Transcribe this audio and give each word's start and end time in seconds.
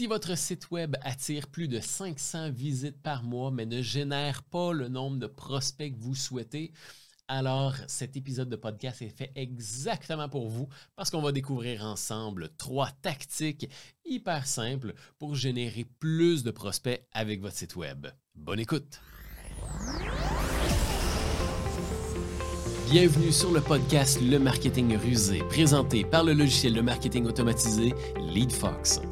Si 0.00 0.06
votre 0.06 0.34
site 0.34 0.70
web 0.70 0.96
attire 1.02 1.46
plus 1.48 1.68
de 1.68 1.78
500 1.78 2.52
visites 2.52 3.02
par 3.02 3.22
mois 3.22 3.50
mais 3.50 3.66
ne 3.66 3.82
génère 3.82 4.42
pas 4.42 4.72
le 4.72 4.88
nombre 4.88 5.18
de 5.18 5.26
prospects 5.26 5.94
que 5.94 6.00
vous 6.00 6.14
souhaitez, 6.14 6.72
alors 7.28 7.74
cet 7.86 8.16
épisode 8.16 8.48
de 8.48 8.56
podcast 8.56 9.02
est 9.02 9.14
fait 9.14 9.30
exactement 9.34 10.30
pour 10.30 10.48
vous 10.48 10.68
parce 10.96 11.10
qu'on 11.10 11.20
va 11.20 11.32
découvrir 11.32 11.84
ensemble 11.84 12.48
trois 12.56 12.88
tactiques 13.02 13.68
hyper 14.06 14.46
simples 14.46 14.94
pour 15.18 15.34
générer 15.34 15.84
plus 15.84 16.44
de 16.44 16.50
prospects 16.50 17.06
avec 17.12 17.42
votre 17.42 17.56
site 17.56 17.76
web. 17.76 18.06
Bonne 18.34 18.60
écoute! 18.60 19.02
Bienvenue 22.90 23.32
sur 23.32 23.52
le 23.52 23.60
podcast 23.60 24.18
Le 24.22 24.38
Marketing 24.38 24.96
Rusé, 24.96 25.40
présenté 25.50 26.04
par 26.04 26.24
le 26.24 26.32
logiciel 26.32 26.72
de 26.72 26.80
marketing 26.80 27.26
automatisé 27.26 27.94
LeadFox. 28.16 29.02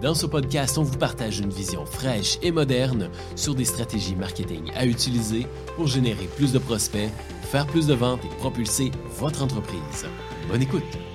Dans 0.00 0.14
ce 0.14 0.26
podcast, 0.26 0.78
on 0.78 0.82
vous 0.82 0.96
partage 0.96 1.40
une 1.40 1.50
vision 1.50 1.84
fraîche 1.84 2.38
et 2.40 2.52
moderne 2.52 3.10
sur 3.34 3.56
des 3.56 3.64
stratégies 3.64 4.14
marketing 4.14 4.70
à 4.76 4.86
utiliser 4.86 5.46
pour 5.74 5.88
générer 5.88 6.26
plus 6.36 6.52
de 6.52 6.58
prospects, 6.58 7.10
faire 7.42 7.66
plus 7.66 7.88
de 7.88 7.94
ventes 7.94 8.24
et 8.24 8.36
propulser 8.36 8.92
votre 9.18 9.42
entreprise. 9.42 10.06
Bonne 10.48 10.62
écoute! 10.62 11.07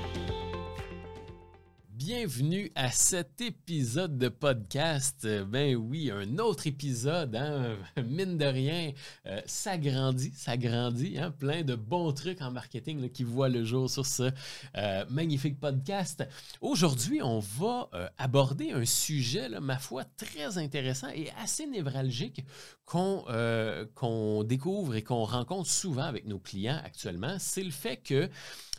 Bienvenue 2.24 2.72
à 2.76 2.90
cet 2.90 3.42
épisode 3.42 4.18
de 4.18 4.30
podcast. 4.30 5.28
Ben 5.50 5.76
oui, 5.76 6.10
un 6.10 6.38
autre 6.38 6.68
épisode, 6.68 7.36
hein? 7.36 7.76
mine 8.02 8.38
de 8.38 8.46
rien, 8.46 8.94
euh, 9.26 9.42
ça 9.46 9.78
grandit, 9.78 10.32
ça 10.34 10.56
grandit, 10.56 11.20
hein? 11.20 11.32
plein 11.32 11.64
de 11.64 11.76
bons 11.76 12.14
trucs 12.14 12.42
en 12.42 12.50
marketing 12.50 13.10
qui 13.10 13.26
voient 13.26 13.50
le 13.50 13.66
jour 13.66 13.90
sur 13.90 14.06
ce 14.06 14.32
euh, 14.78 15.06
magnifique 15.10 15.60
podcast. 15.60 16.24
Aujourd'hui, 16.62 17.22
on 17.22 17.40
va 17.40 17.90
euh, 17.94 18.08
aborder 18.18 18.72
un 18.72 18.86
sujet, 18.86 19.50
ma 19.60 19.78
foi, 19.78 20.06
très 20.06 20.58
intéressant 20.58 21.10
et 21.10 21.30
assez 21.44 21.68
névralgique 21.68 22.46
qu'on 22.86 24.44
découvre 24.46 24.96
et 24.96 25.04
qu'on 25.04 25.26
rencontre 25.26 25.70
souvent 25.70 26.04
avec 26.04 26.26
nos 26.26 26.40
clients 26.40 26.80
actuellement. 26.86 27.36
C'est 27.38 27.64
le 27.64 27.72
fait 27.72 27.98
que 27.98 28.30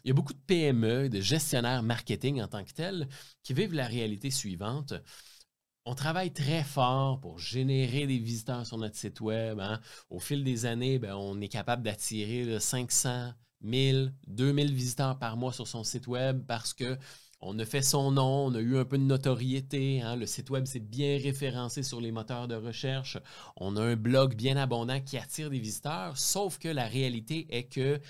il 0.04 0.08
y 0.08 0.10
a 0.10 0.14
beaucoup 0.14 0.34
de 0.34 0.40
PME, 0.46 1.08
de 1.08 1.20
gestionnaires 1.20 1.82
marketing 1.82 2.42
en 2.42 2.48
tant 2.48 2.62
que 2.64 2.72
tels, 2.72 3.08
qui 3.42 3.54
vivent 3.54 3.74
la 3.74 3.86
réalité 3.86 4.30
suivante. 4.30 4.92
On 5.86 5.94
travaille 5.94 6.32
très 6.32 6.62
fort 6.62 7.20
pour 7.20 7.38
générer 7.38 8.06
des 8.06 8.18
visiteurs 8.18 8.66
sur 8.66 8.78
notre 8.78 8.96
site 8.96 9.20
web. 9.20 9.60
Hein. 9.60 9.80
Au 10.10 10.18
fil 10.18 10.44
des 10.44 10.66
années, 10.66 10.98
ben, 10.98 11.14
on 11.14 11.40
est 11.40 11.48
capable 11.48 11.82
d'attirer 11.82 12.58
500, 12.60 13.32
1000, 13.62 14.14
2000 14.26 14.72
visiteurs 14.72 15.18
par 15.18 15.36
mois 15.36 15.52
sur 15.52 15.66
son 15.66 15.84
site 15.84 16.06
web 16.06 16.44
parce 16.46 16.74
que 16.74 16.98
on 17.46 17.58
a 17.58 17.64
fait 17.66 17.82
son 17.82 18.10
nom, 18.10 18.46
on 18.46 18.54
a 18.54 18.60
eu 18.60 18.78
un 18.78 18.86
peu 18.86 18.96
de 18.96 19.02
notoriété, 19.02 20.00
hein. 20.00 20.16
le 20.16 20.24
site 20.24 20.48
web 20.48 20.64
s'est 20.64 20.80
bien 20.80 21.18
référencé 21.18 21.82
sur 21.82 22.00
les 22.00 22.10
moteurs 22.10 22.48
de 22.48 22.54
recherche, 22.54 23.18
on 23.56 23.76
a 23.76 23.82
un 23.82 23.96
blog 23.96 24.34
bien 24.34 24.56
abondant 24.56 24.98
qui 25.00 25.18
attire 25.18 25.50
des 25.50 25.58
visiteurs, 25.58 26.16
sauf 26.16 26.58
que 26.58 26.68
la 26.68 26.86
réalité 26.86 27.46
est 27.50 27.64
que 27.64 28.00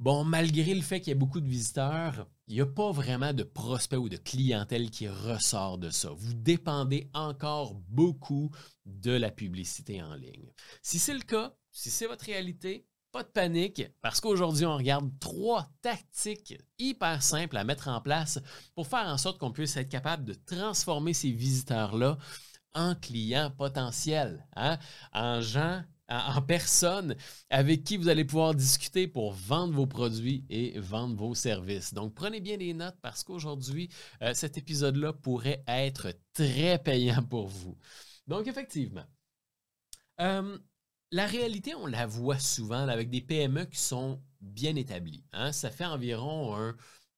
Bon, 0.00 0.22
malgré 0.22 0.74
le 0.74 0.80
fait 0.80 1.00
qu'il 1.00 1.08
y 1.08 1.10
ait 1.10 1.18
beaucoup 1.18 1.40
de 1.40 1.48
visiteurs, 1.48 2.28
il 2.46 2.54
n'y 2.54 2.60
a 2.60 2.66
pas 2.66 2.92
vraiment 2.92 3.32
de 3.32 3.42
prospects 3.42 3.98
ou 3.98 4.08
de 4.08 4.16
clientèle 4.16 4.90
qui 4.90 5.08
ressort 5.08 5.76
de 5.76 5.90
ça. 5.90 6.10
Vous 6.10 6.34
dépendez 6.34 7.10
encore 7.14 7.74
beaucoup 7.74 8.52
de 8.86 9.10
la 9.10 9.32
publicité 9.32 10.00
en 10.00 10.14
ligne. 10.14 10.52
Si 10.82 11.00
c'est 11.00 11.14
le 11.14 11.22
cas, 11.22 11.52
si 11.72 11.90
c'est 11.90 12.06
votre 12.06 12.26
réalité, 12.26 12.86
pas 13.10 13.24
de 13.24 13.28
panique, 13.28 13.82
parce 14.00 14.20
qu'aujourd'hui, 14.20 14.66
on 14.66 14.76
regarde 14.76 15.10
trois 15.18 15.68
tactiques 15.82 16.54
hyper 16.78 17.20
simples 17.20 17.56
à 17.56 17.64
mettre 17.64 17.88
en 17.88 18.00
place 18.00 18.38
pour 18.76 18.86
faire 18.86 19.08
en 19.08 19.18
sorte 19.18 19.38
qu'on 19.38 19.50
puisse 19.50 19.76
être 19.76 19.88
capable 19.88 20.24
de 20.24 20.34
transformer 20.34 21.12
ces 21.12 21.32
visiteurs-là 21.32 22.18
en 22.72 22.94
clients 22.94 23.50
potentiels, 23.50 24.46
hein, 24.54 24.78
en 25.12 25.40
gens 25.40 25.82
en 26.08 26.40
personne 26.42 27.14
avec 27.50 27.84
qui 27.84 27.96
vous 27.96 28.08
allez 28.08 28.24
pouvoir 28.24 28.54
discuter 28.54 29.06
pour 29.06 29.32
vendre 29.32 29.74
vos 29.74 29.86
produits 29.86 30.44
et 30.48 30.78
vendre 30.78 31.16
vos 31.16 31.34
services. 31.34 31.92
Donc, 31.92 32.14
prenez 32.14 32.40
bien 32.40 32.56
des 32.56 32.72
notes 32.74 32.96
parce 33.02 33.22
qu'aujourd'hui, 33.24 33.90
euh, 34.22 34.32
cet 34.34 34.56
épisode-là 34.56 35.12
pourrait 35.12 35.62
être 35.66 36.14
très 36.32 36.78
payant 36.78 37.22
pour 37.22 37.48
vous. 37.48 37.76
Donc, 38.26 38.46
effectivement, 38.46 39.04
euh, 40.20 40.58
la 41.10 41.26
réalité, 41.26 41.74
on 41.74 41.86
la 41.86 42.06
voit 42.06 42.38
souvent 42.38 42.88
avec 42.88 43.10
des 43.10 43.20
PME 43.20 43.64
qui 43.66 43.78
sont 43.78 44.20
bien 44.40 44.76
établies. 44.76 45.24
Hein. 45.32 45.52
Ça 45.52 45.70
fait 45.70 45.86
environ 45.86 46.54
un 46.56 46.76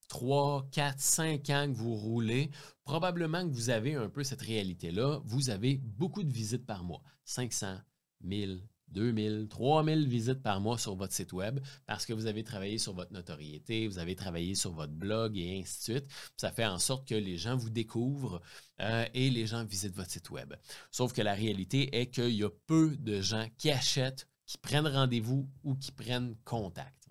3, 0.08 0.68
4, 0.72 0.98
5 0.98 1.50
ans 1.50 1.66
que 1.72 1.76
vous 1.76 1.94
roulez, 1.94 2.50
probablement 2.84 3.46
que 3.48 3.52
vous 3.52 3.70
avez 3.70 3.94
un 3.94 4.08
peu 4.08 4.24
cette 4.24 4.42
réalité-là. 4.42 5.20
Vous 5.24 5.50
avez 5.50 5.78
beaucoup 5.78 6.24
de 6.24 6.32
visites 6.32 6.66
par 6.66 6.82
mois, 6.84 7.02
500, 7.24 7.78
1000, 8.22 8.62
2000, 8.92 9.48
3000 9.48 10.08
visites 10.08 10.42
par 10.42 10.60
mois 10.60 10.78
sur 10.78 10.94
votre 10.94 11.12
site 11.12 11.32
web 11.32 11.60
parce 11.86 12.06
que 12.06 12.12
vous 12.12 12.26
avez 12.26 12.44
travaillé 12.44 12.78
sur 12.78 12.92
votre 12.92 13.12
notoriété, 13.12 13.86
vous 13.86 13.98
avez 13.98 14.14
travaillé 14.14 14.54
sur 14.54 14.72
votre 14.72 14.92
blog 14.92 15.36
et 15.36 15.60
ainsi 15.60 15.78
de 15.78 15.98
suite. 15.98 16.10
Ça 16.36 16.50
fait 16.50 16.66
en 16.66 16.78
sorte 16.78 17.08
que 17.08 17.14
les 17.14 17.36
gens 17.36 17.56
vous 17.56 17.70
découvrent 17.70 18.40
euh, 18.80 19.04
et 19.14 19.30
les 19.30 19.46
gens 19.46 19.64
visitent 19.64 19.94
votre 19.94 20.10
site 20.10 20.30
web. 20.30 20.54
Sauf 20.90 21.12
que 21.12 21.22
la 21.22 21.34
réalité 21.34 22.00
est 22.00 22.06
qu'il 22.06 22.34
y 22.34 22.44
a 22.44 22.50
peu 22.66 22.96
de 22.96 23.20
gens 23.20 23.48
qui 23.58 23.70
achètent, 23.70 24.26
qui 24.46 24.58
prennent 24.58 24.86
rendez-vous 24.86 25.48
ou 25.64 25.74
qui 25.74 25.92
prennent 25.92 26.36
contact. 26.44 27.08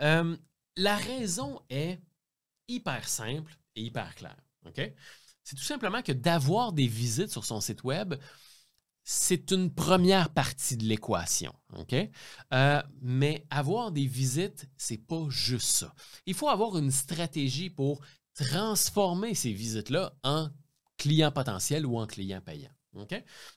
Euh, 0.00 0.36
la 0.76 0.96
raison 0.96 1.60
est 1.68 2.00
hyper 2.68 3.08
simple 3.08 3.56
et 3.76 3.82
hyper 3.82 4.14
claire. 4.14 4.42
C'est 5.44 5.56
tout 5.56 5.62
simplement 5.62 6.02
que 6.02 6.12
d'avoir 6.12 6.72
des 6.72 6.86
visites 6.86 7.30
sur 7.30 7.44
son 7.44 7.60
site 7.60 7.84
web, 7.84 8.14
c'est 9.04 9.50
une 9.50 9.72
première 9.72 10.30
partie 10.30 10.76
de 10.76 10.84
l'équation. 10.84 11.52
Euh, 12.52 12.82
mais 13.00 13.46
avoir 13.50 13.90
des 13.90 14.06
visites, 14.06 14.68
c'est 14.76 15.04
pas 15.06 15.26
juste 15.28 15.70
ça. 15.70 15.94
Il 16.26 16.34
faut 16.34 16.48
avoir 16.48 16.78
une 16.78 16.90
stratégie 16.90 17.70
pour 17.70 18.00
transformer 18.34 19.34
ces 19.34 19.52
visites-là 19.52 20.14
en 20.22 20.48
clients 20.96 21.32
potentiels 21.32 21.84
ou 21.86 21.98
en 21.98 22.06
clients 22.06 22.40
payants. 22.40 22.72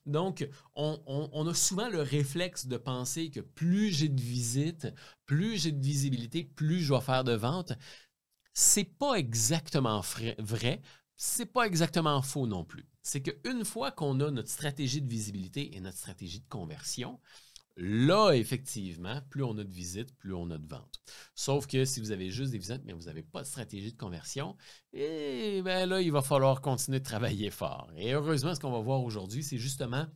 Donc, 0.05 0.47
on, 0.75 1.47
a 1.47 1.53
souvent 1.53 1.89
le 1.89 2.01
réflexe 2.01 2.67
de 2.67 2.77
penser 2.77 3.29
que 3.29 3.41
plus 3.41 3.91
j'ai 3.91 4.07
de 4.07 4.21
visites, 4.21 4.87
plus 5.25 5.57
j'ai 5.61 5.71
de 5.71 5.83
visibilité, 5.83 6.45
plus 6.55 6.81
je 6.81 6.93
vais 6.93 7.01
faire 7.01 7.23
de 7.23 7.33
ventes. 7.33 7.73
C'est 8.53 8.97
pas 8.97 9.15
exactement 9.15 10.01
vrai, 10.39 10.81
c'est 11.15 11.45
pas 11.45 11.65
exactement 11.65 12.21
faux 12.21 12.47
non 12.47 12.63
plus 12.63 12.87
c'est 13.05 13.21
qu'une 13.21 13.63
fois 13.63 13.91
qu'on 13.91 14.19
a 14.19 14.31
notre 14.31 14.49
stratégie 14.49 14.99
de 14.99 15.07
visibilité 15.07 15.75
et 15.75 15.79
notre 15.79 15.97
stratégie 15.97 16.39
de 16.39 16.49
conversion, 16.49 17.19
là, 17.77 18.31
effectivement, 18.31 19.21
plus 19.29 19.43
on 19.43 19.55
a 19.59 19.63
de 19.63 19.71
visites, 19.71 20.11
plus 20.17 20.33
on 20.33 20.49
a 20.49 20.57
de 20.57 20.67
ventes. 20.67 20.99
Sauf 21.35 21.67
que 21.67 21.85
si 21.85 21.99
vous 21.99 22.09
avez 22.09 22.31
juste 22.31 22.51
des 22.51 22.57
visites, 22.57 22.81
mais 22.83 22.93
vous 22.93 23.03
n'avez 23.03 23.21
pas 23.21 23.41
de 23.41 23.47
stratégie 23.47 23.93
de 23.93 23.97
conversion, 23.97 24.57
et 24.91 25.57
eh 25.57 25.61
ben 25.61 25.87
là, 25.87 26.01
il 26.01 26.11
va 26.11 26.23
falloir 26.23 26.61
continuer 26.61 26.99
de 26.99 27.05
travailler 27.05 27.51
fort. 27.51 27.91
Et 27.95 28.13
heureusement, 28.13 28.55
ce 28.55 28.59
qu'on 28.59 28.71
va 28.71 28.79
voir 28.79 29.03
aujourd'hui, 29.03 29.43
c'est 29.43 29.59
justement 29.59 30.07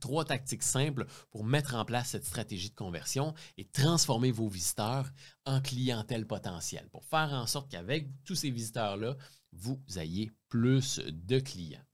trois 0.00 0.24
tactiques 0.24 0.62
simples 0.62 1.06
pour 1.30 1.44
mettre 1.44 1.74
en 1.74 1.84
place 1.84 2.10
cette 2.10 2.24
stratégie 2.24 2.70
de 2.70 2.74
conversion 2.74 3.34
et 3.58 3.66
transformer 3.66 4.30
vos 4.30 4.48
visiteurs 4.48 5.10
en 5.44 5.60
clientèle 5.60 6.26
potentielle, 6.26 6.88
pour 6.90 7.04
faire 7.04 7.34
en 7.34 7.46
sorte 7.46 7.70
qu'avec 7.70 8.08
tous 8.24 8.34
ces 8.34 8.50
visiteurs-là, 8.50 9.14
vous 9.52 9.80
ayez 9.96 10.30
plus 10.48 11.00
de 11.06 11.38
clients. 11.38 11.84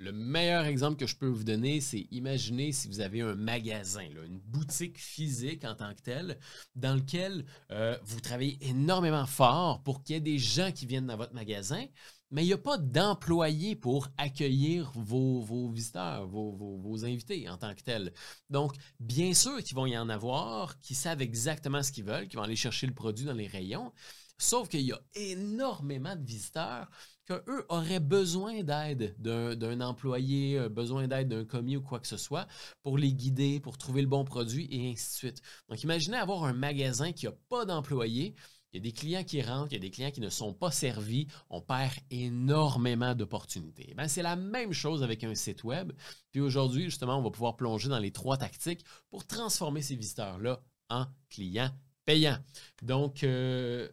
Le 0.00 0.12
meilleur 0.12 0.64
exemple 0.64 0.96
que 0.96 1.08
je 1.08 1.16
peux 1.16 1.26
vous 1.26 1.42
donner, 1.42 1.80
c'est 1.80 2.06
imaginer 2.12 2.70
si 2.70 2.86
vous 2.86 3.00
avez 3.00 3.20
un 3.20 3.34
magasin, 3.34 4.02
une 4.02 4.38
boutique 4.38 4.96
physique 4.96 5.64
en 5.64 5.74
tant 5.74 5.92
que 5.92 6.02
telle, 6.02 6.38
dans 6.76 6.94
lequel 6.94 7.44
euh, 7.72 7.98
vous 8.04 8.20
travaillez 8.20 8.58
énormément 8.60 9.26
fort 9.26 9.82
pour 9.82 10.04
qu'il 10.04 10.14
y 10.14 10.16
ait 10.16 10.20
des 10.20 10.38
gens 10.38 10.70
qui 10.70 10.86
viennent 10.86 11.08
dans 11.08 11.16
votre 11.16 11.34
magasin, 11.34 11.84
mais 12.30 12.44
il 12.44 12.46
n'y 12.46 12.52
a 12.52 12.58
pas 12.58 12.78
d'employés 12.78 13.74
pour 13.74 14.06
accueillir 14.18 14.92
vos, 14.94 15.70
visiteurs, 15.72 16.28
vos, 16.28 16.52
vos, 16.52 17.04
invités 17.04 17.48
en 17.48 17.56
tant 17.56 17.74
que 17.74 17.82
tels. 17.82 18.12
Donc, 18.50 18.74
bien 19.00 19.34
sûr 19.34 19.60
qu'ils 19.64 19.74
vont 19.74 19.86
y 19.86 19.98
en 19.98 20.08
avoir, 20.08 20.78
qui 20.78 20.94
savent 20.94 21.22
exactement 21.22 21.82
ce 21.82 21.90
qu'ils 21.90 22.04
veulent, 22.04 22.28
qui 22.28 22.36
vont 22.36 22.42
aller 22.42 22.54
chercher 22.54 22.86
le 22.86 22.94
produit 22.94 23.26
dans 23.26 23.32
les 23.32 23.48
rayons, 23.48 23.92
sauf 24.38 24.68
qu'il 24.68 24.82
y 24.82 24.92
a 24.92 25.00
énormément 25.14 26.16
de 26.16 26.24
visiteurs 26.24 26.88
qu'eux 27.26 27.66
auraient 27.68 28.00
besoin 28.00 28.62
d'aide 28.62 29.14
d'un 29.18 29.80
employé, 29.80 30.58
euh, 30.58 30.68
besoin 30.68 31.06
d'aide 31.08 31.28
d'un 31.28 31.44
commis 31.44 31.76
ou 31.76 31.82
quoi 31.82 32.00
que 32.00 32.06
ce 32.06 32.16
soit 32.16 32.46
pour 32.82 32.96
les 32.96 33.12
guider, 33.12 33.60
pour 33.60 33.76
trouver 33.76 34.00
le 34.00 34.08
bon 34.08 34.24
produit 34.24 34.66
et 34.70 34.90
ainsi 34.90 35.10
de 35.10 35.16
suite. 35.16 35.42
Donc, 35.68 35.82
imaginez 35.82 36.16
avoir 36.16 36.44
un 36.44 36.54
magasin 36.54 37.12
qui 37.12 37.26
n'a 37.26 37.32
pas 37.48 37.64
d'employés. 37.64 38.34
Il 38.72 38.76
y 38.76 38.80
a 38.80 38.82
des 38.82 38.92
clients 38.92 39.24
qui 39.24 39.40
rentrent, 39.40 39.72
il 39.72 39.76
y 39.76 39.78
a 39.78 39.80
des 39.80 39.90
clients 39.90 40.10
qui 40.10 40.20
ne 40.20 40.28
sont 40.28 40.52
pas 40.52 40.70
servis. 40.70 41.26
On 41.48 41.60
perd 41.60 41.94
énormément 42.10 43.14
d'opportunités. 43.14 43.94
Ben, 43.96 44.08
c'est 44.08 44.22
la 44.22 44.36
même 44.36 44.72
chose 44.72 45.02
avec 45.02 45.24
un 45.24 45.34
site 45.34 45.64
web. 45.64 45.92
Puis 46.32 46.40
aujourd'hui, 46.40 46.84
justement, 46.84 47.18
on 47.18 47.22
va 47.22 47.30
pouvoir 47.30 47.56
plonger 47.56 47.88
dans 47.88 47.98
les 47.98 48.12
trois 48.12 48.36
tactiques 48.36 48.84
pour 49.10 49.26
transformer 49.26 49.80
ces 49.80 49.96
visiteurs-là 49.96 50.60
en 50.90 51.06
clients 51.30 51.70
payants. 52.04 52.38
Donc, 52.82 53.22
euh, 53.22 53.88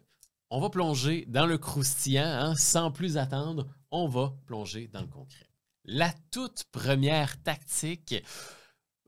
on 0.50 0.60
va 0.60 0.70
plonger 0.70 1.24
dans 1.28 1.46
le 1.46 1.58
croustillant. 1.58 2.24
Hein, 2.24 2.54
sans 2.54 2.90
plus 2.90 3.16
attendre, 3.16 3.66
on 3.90 4.08
va 4.08 4.34
plonger 4.46 4.88
dans 4.88 5.00
le 5.00 5.06
concret. 5.06 5.48
La 5.84 6.12
toute 6.30 6.64
première 6.72 7.40
tactique, 7.42 8.16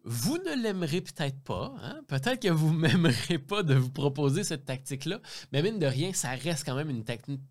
vous 0.04 0.38
ne 0.38 0.62
l'aimerez 0.62 1.00
peut-être 1.00 1.40
pas. 1.42 1.74
Hein? 1.82 2.00
Peut-être 2.06 2.42
que 2.42 2.48
vous 2.48 2.72
m'aimerez 2.72 3.38
pas 3.38 3.62
de 3.62 3.74
vous 3.74 3.90
proposer 3.90 4.44
cette 4.44 4.64
tactique-là, 4.64 5.20
mais 5.52 5.62
mine 5.62 5.78
de 5.78 5.86
rien, 5.86 6.12
ça 6.12 6.30
reste 6.30 6.64
quand 6.64 6.76
même 6.76 6.90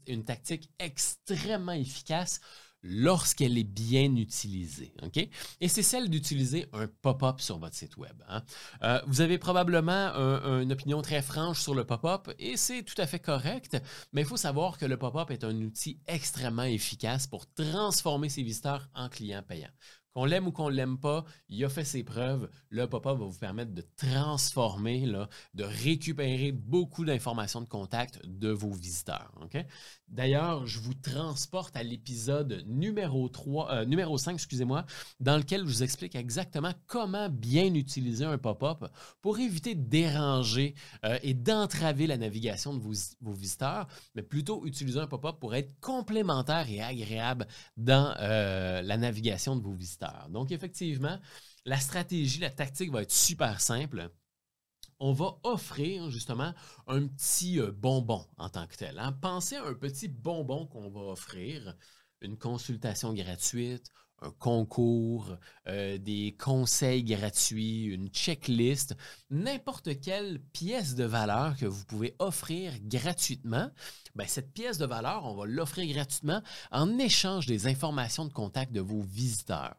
une 0.07 0.23
tactique 0.23 0.69
extrêmement 0.79 1.73
efficace 1.73 2.39
lorsqu'elle 2.87 3.57
est 3.57 3.63
bien 3.63 4.15
utilisée. 4.15 4.93
OK? 5.03 5.17
Et 5.61 5.67
c'est 5.67 5.83
celle 5.83 6.09
d'utiliser 6.09 6.67
un 6.73 6.87
pop-up 6.87 7.39
sur 7.39 7.57
votre 7.59 7.75
site 7.75 7.97
Web. 7.97 8.23
Hein. 8.29 8.43
Euh, 8.83 9.01
vous 9.07 9.21
avez 9.21 9.37
probablement 9.37 10.13
une 10.59 10.71
opinion 10.71 11.01
très 11.01 11.21
franche 11.21 11.61
sur 11.61 11.75
le 11.75 11.85
pop-up 11.85 12.29
et 12.39 12.57
c'est 12.57 12.83
tout 12.83 12.99
à 12.99 13.05
fait 13.05 13.19
correct, 13.19 13.77
mais 14.13 14.21
il 14.21 14.27
faut 14.27 14.37
savoir 14.37 14.77
que 14.77 14.85
le 14.85 14.97
pop-up 14.97 15.31
est 15.31 15.43
un 15.43 15.55
outil 15.61 15.99
extrêmement 16.07 16.63
efficace 16.63 17.27
pour 17.27 17.45
transformer 17.53 18.29
ses 18.29 18.43
visiteurs 18.43 18.89
en 18.93 19.09
clients 19.09 19.43
payants. 19.47 19.71
Qu'on 20.17 20.25
l'aime 20.25 20.47
ou 20.47 20.51
qu'on 20.51 20.71
ne 20.71 20.75
l'aime 20.75 20.97
pas, 20.97 21.25
il 21.47 21.63
a 21.63 21.69
fait 21.69 21.83
ses 21.83 22.03
preuves. 22.03 22.49
Le 22.71 22.87
pop-up 22.87 23.19
va 23.19 23.25
vous 23.25 23.37
permettre 23.37 23.75
de 23.75 23.83
transformer, 23.97 25.05
de 25.53 25.63
récupérer 25.63 26.51
beaucoup 26.51 27.05
d'informations 27.05 27.61
de 27.61 27.67
contact 27.67 28.25
de 28.25 28.49
vos 28.49 28.71
visiteurs. 28.71 29.31
D'ailleurs, 30.07 30.65
je 30.65 30.79
vous 30.79 30.95
transporte 30.95 31.75
à 31.75 31.83
l'épisode 31.83 32.63
numéro 32.65 33.29
3, 33.29 33.71
euh, 33.71 33.85
numéro 33.85 34.17
5, 34.17 34.33
excusez-moi, 34.33 34.85
dans 35.19 35.37
lequel 35.37 35.61
je 35.61 35.65
vous 35.65 35.83
explique 35.83 36.15
exactement 36.15 36.71
comment 36.87 37.29
bien 37.29 37.73
utiliser 37.75 38.25
un 38.25 38.39
pop-up 38.39 38.85
pour 39.21 39.37
éviter 39.37 39.75
de 39.75 39.83
déranger 39.83 40.73
euh, 41.05 41.19
et 41.21 41.33
d'entraver 41.33 42.07
la 42.07 42.17
navigation 42.17 42.73
de 42.73 42.79
vos, 42.79 42.93
vos, 43.21 43.33
visiteurs, 43.33 43.87
mais 44.15 44.23
plutôt 44.23 44.65
utiliser 44.65 44.99
un 44.99 45.07
pop-up 45.07 45.35
pour 45.39 45.53
être 45.53 45.77
complémentaire 45.79 46.67
et 46.69 46.81
agréable 46.81 47.45
dans 47.75 48.15
euh, 48.19 48.81
la 48.81 48.97
navigation 48.97 49.55
de 49.57 49.61
vos 49.61 49.73
visiteurs. 49.73 50.06
Donc, 50.29 50.51
effectivement, 50.51 51.19
la 51.65 51.79
stratégie, 51.79 52.39
la 52.39 52.49
tactique 52.49 52.91
va 52.91 53.01
être 53.01 53.11
super 53.11 53.61
simple 53.61 54.09
on 54.99 55.13
va 55.13 55.37
offrir 55.43 56.09
justement 56.09 56.53
un 56.87 57.07
petit 57.07 57.59
euh, 57.59 57.71
bonbon 57.71 58.25
en 58.37 58.49
tant 58.49 58.67
que 58.67 58.75
tel. 58.75 58.97
Hein. 58.99 59.11
Pensez 59.21 59.55
à 59.55 59.65
un 59.65 59.73
petit 59.73 60.07
bonbon 60.07 60.65
qu'on 60.65 60.89
va 60.89 61.01
offrir, 61.01 61.75
une 62.21 62.37
consultation 62.37 63.13
gratuite, 63.13 63.91
un 64.21 64.31
concours, 64.31 65.37
euh, 65.67 65.99
des 65.99 66.35
conseils 66.39 67.03
gratuits, 67.03 67.83
une 67.83 68.09
checklist, 68.09 68.95
n'importe 69.29 69.99
quelle 70.01 70.41
pièce 70.41 70.95
de 70.95 71.03
valeur 71.03 71.55
que 71.57 71.67
vous 71.67 71.85
pouvez 71.85 72.15
offrir 72.17 72.73
gratuitement. 72.81 73.69
Ben, 74.17 74.27
cette 74.27 74.51
pièce 74.51 74.79
de 74.79 74.87
valeur, 74.87 75.25
on 75.25 75.35
va 75.35 75.45
l'offrir 75.45 75.93
gratuitement 75.93 76.41
en 76.71 76.97
échange 76.97 77.45
des 77.45 77.67
informations 77.67 78.25
de 78.25 78.33
contact 78.33 78.71
de 78.71 78.81
vos 78.81 79.01
visiteurs. 79.01 79.75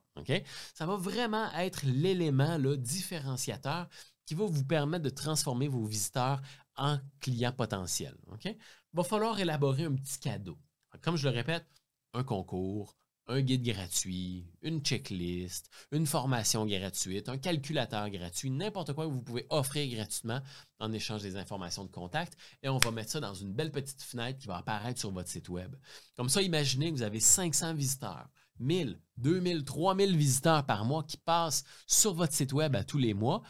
Ça 0.75 0.87
va 0.87 0.95
vraiment 0.95 1.53
être 1.55 1.85
l'élément 1.85 2.57
différenciateur 2.77 3.89
qui 4.27 4.35
va 4.35 4.45
vous 4.47 4.65
permettre 4.65 5.03
de 5.03 5.11
transformer 5.11 5.67
vos 5.67 5.85
visiteurs 5.85 6.41
en 6.77 6.99
clients 7.19 7.51
potentiels. 7.51 8.17
Il 8.45 8.55
va 8.93 9.03
falloir 9.03 9.41
élaborer 9.41 9.87
un 9.87 9.95
petit 9.97 10.21
cadeau. 10.21 10.57
Comme 11.03 11.17
je 11.17 11.29
le 11.29 11.35
répète, 11.35 11.67
un 12.15 12.23
concours, 12.23 12.97
un 13.29 13.43
guide 13.43 13.63
gratuit, 13.63 14.47
une 14.63 14.81
checklist, 14.81 15.71
une 15.93 16.07
formation 16.07 16.67
gratuite, 16.67 17.29
un 17.29 17.37
calculateur 17.37 18.09
gratuit, 18.09 18.51
n'importe 18.51 18.95
quoi 18.95 19.07
que 19.07 19.13
vous 19.13 19.23
pouvez 19.23 19.47
offrir 19.51 19.95
gratuitement 19.95 20.41
en 20.81 20.93
échange 20.93 21.23
des 21.23 21.37
informations 21.37 21.85
de 21.85 21.91
contact. 21.91 22.37
Et 22.63 22.69
on 22.69 22.79
va 22.79 22.91
mettre 22.91 23.11
ça 23.11 23.21
dans 23.21 23.35
une 23.35 23.53
belle 23.53 23.71
petite 23.71 24.03
fenêtre 24.03 24.39
qui 24.39 24.49
va 24.49 24.57
apparaître 24.57 24.99
sur 24.99 25.11
votre 25.11 25.29
site 25.29 25.49
web. 25.51 25.77
Comme 26.17 26.31
ça, 26.31 26.41
imaginez 26.41 26.91
que 26.91 26.97
vous 26.97 27.03
avez 27.03 27.21
500 27.21 27.75
visiteurs. 27.75 28.29
1000, 28.61 28.99
2000, 29.19 29.65
3000 29.65 30.17
visiteurs 30.17 30.67
par 30.67 30.85
mois 30.85 31.05
qui 31.05 31.17
passent 31.17 31.65
sur 31.87 32.15
votre 32.15 32.33
site 32.33 32.53
web 32.53 32.75
à 32.75 32.83
tous 32.83 32.99
les 32.99 33.15
mois 33.15 33.43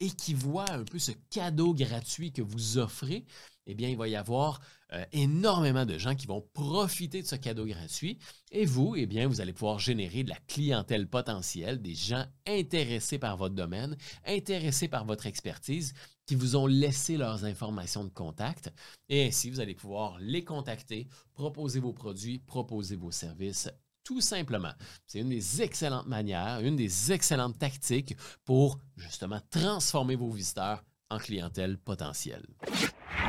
et 0.00 0.10
qui 0.10 0.32
voient 0.32 0.70
un 0.70 0.84
peu 0.84 0.98
ce 0.98 1.12
cadeau 1.30 1.74
gratuit 1.74 2.32
que 2.32 2.40
vous 2.42 2.78
offrez, 2.78 3.26
eh 3.66 3.74
bien, 3.74 3.88
il 3.88 3.96
va 3.96 4.08
y 4.08 4.16
avoir 4.16 4.60
euh, 4.94 5.04
énormément 5.12 5.84
de 5.84 5.98
gens 5.98 6.14
qui 6.14 6.26
vont 6.26 6.46
profiter 6.52 7.22
de 7.22 7.26
ce 7.26 7.36
cadeau 7.36 7.66
gratuit. 7.66 8.18
Et 8.52 8.64
vous, 8.64 8.94
eh 8.96 9.06
bien, 9.06 9.26
vous 9.26 9.40
allez 9.40 9.52
pouvoir 9.52 9.78
générer 9.78 10.22
de 10.22 10.30
la 10.30 10.38
clientèle 10.46 11.08
potentielle, 11.08 11.82
des 11.82 11.94
gens 11.94 12.24
intéressés 12.46 13.18
par 13.18 13.36
votre 13.36 13.54
domaine, 13.54 13.96
intéressés 14.26 14.88
par 14.88 15.04
votre 15.04 15.26
expertise, 15.26 15.94
qui 16.26 16.36
vous 16.36 16.56
ont 16.56 16.66
laissé 16.66 17.16
leurs 17.16 17.44
informations 17.44 18.04
de 18.04 18.10
contact. 18.10 18.72
Et 19.08 19.26
ainsi, 19.26 19.50
vous 19.50 19.60
allez 19.60 19.74
pouvoir 19.74 20.18
les 20.20 20.44
contacter, 20.44 21.08
proposer 21.34 21.80
vos 21.80 21.92
produits, 21.92 22.38
proposer 22.38 22.96
vos 22.96 23.10
services 23.10 23.68
tout 24.04 24.20
simplement. 24.20 24.72
C'est 25.06 25.20
une 25.20 25.30
des 25.30 25.62
excellentes 25.62 26.06
manières, 26.06 26.60
une 26.60 26.76
des 26.76 27.10
excellentes 27.10 27.58
tactiques 27.58 28.14
pour 28.44 28.78
justement 28.98 29.40
transformer 29.50 30.14
vos 30.14 30.30
visiteurs 30.30 30.84
en 31.10 31.18
clientèle 31.18 31.78
potentielle. 31.78 32.46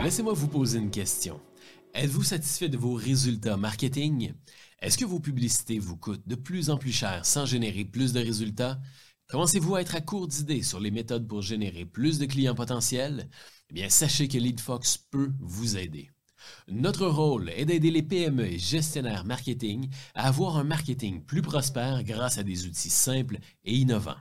Laissez-moi 0.04 0.34
vous 0.34 0.50
poser 0.50 0.80
une 0.80 0.92
question. 0.92 1.40
Êtes-vous 1.96 2.24
satisfait 2.24 2.68
de 2.68 2.76
vos 2.76 2.94
résultats 2.94 3.56
marketing? 3.56 4.34
Est-ce 4.82 4.98
que 4.98 5.06
vos 5.06 5.22
publicités 5.22 5.80
vous 5.80 5.96
coûtent 5.96 6.28
de 6.28 6.36
plus 6.36 6.70
en 6.70 6.78
plus 6.78 6.92
cher 6.92 7.26
sans 7.26 7.46
générer 7.46 7.86
plus 7.86 8.12
de 8.12 8.20
résultats? 8.20 8.82
Commencez-vous 9.30 9.76
à 9.76 9.82
être 9.82 9.96
à 9.96 10.02
court 10.02 10.28
d'idées 10.28 10.62
sur 10.62 10.82
les 10.82 10.92
méthodes 10.92 11.26
pour 11.26 11.42
générer 11.42 11.86
plus 11.86 12.20
de 12.20 12.26
clients 12.26 12.54
potentiels? 12.54 13.30
Eh 13.70 13.74
bien, 13.74 13.88
sachez 13.88 14.28
que 14.28 14.38
LeadFox 14.38 14.98
peut 15.10 15.32
vous 15.40 15.78
aider. 15.78 16.12
Notre 16.68 17.08
rôle 17.08 17.50
est 17.52 17.64
d'aider 17.64 17.92
les 17.92 18.04
PME 18.04 18.46
et 18.46 18.60
gestionnaires 18.60 19.24
marketing 19.24 19.90
à 20.16 20.28
avoir 20.28 20.58
un 20.58 20.66
marketing 20.66 21.24
plus 21.24 21.42
prospère 21.42 22.04
grâce 22.04 22.38
à 22.38 22.44
des 22.44 22.66
outils 22.66 22.90
simples 22.90 23.38
et 23.64 23.74
innovants. 23.74 24.20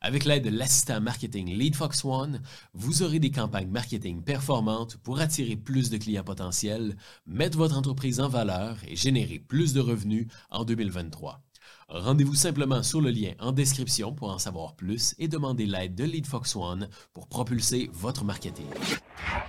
Avec 0.00 0.24
l'aide 0.24 0.44
de 0.44 0.50
l'assistant 0.50 1.00
marketing 1.00 1.56
LeadFox 1.56 2.04
One, 2.04 2.42
vous 2.72 3.02
aurez 3.02 3.18
des 3.18 3.30
campagnes 3.30 3.70
marketing 3.70 4.22
performantes 4.22 4.96
pour 4.98 5.20
attirer 5.20 5.56
plus 5.56 5.90
de 5.90 5.98
clients 5.98 6.24
potentiels, 6.24 6.96
mettre 7.26 7.58
votre 7.58 7.76
entreprise 7.76 8.20
en 8.20 8.28
valeur 8.28 8.78
et 8.86 8.96
générer 8.96 9.38
plus 9.38 9.72
de 9.72 9.80
revenus 9.80 10.26
en 10.50 10.64
2023. 10.64 11.40
Rendez-vous 11.88 12.34
simplement 12.34 12.82
sur 12.82 13.00
le 13.00 13.10
lien 13.10 13.32
en 13.38 13.52
description 13.52 14.12
pour 14.12 14.30
en 14.30 14.38
savoir 14.38 14.74
plus 14.74 15.14
et 15.18 15.28
demander 15.28 15.66
l'aide 15.66 15.94
de 15.94 16.04
LeadFox 16.04 16.56
One 16.56 16.88
pour 17.12 17.28
propulser 17.28 17.90
votre 17.92 18.24
marketing. 18.24 18.66